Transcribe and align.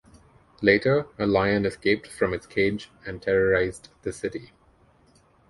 Later, 0.63 1.05
a 1.19 1.27
lion 1.27 1.63
escaped 1.63 2.07
from 2.07 2.33
its 2.33 2.47
cage 2.47 2.89
and 3.05 3.21
terrorized 3.21 3.89
the 4.01 4.11
city. 4.11 4.51